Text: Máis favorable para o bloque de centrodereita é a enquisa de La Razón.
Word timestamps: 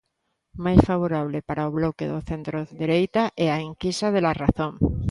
Máis 0.63 0.81
favorable 0.89 1.39
para 1.47 1.67
o 1.69 1.73
bloque 1.77 2.05
de 2.11 2.19
centrodereita 2.31 3.23
é 3.45 3.47
a 3.51 3.61
enquisa 3.69 4.07
de 4.13 4.19
La 4.25 4.33
Razón. 4.43 4.73